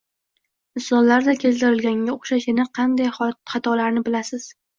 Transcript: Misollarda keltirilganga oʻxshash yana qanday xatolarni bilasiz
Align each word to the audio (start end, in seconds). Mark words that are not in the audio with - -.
Misollarda 0.77 1.35
keltirilganga 1.43 2.15
oʻxshash 2.15 2.49
yana 2.53 2.67
qanday 2.79 3.13
xatolarni 3.53 4.05
bilasiz 4.11 4.51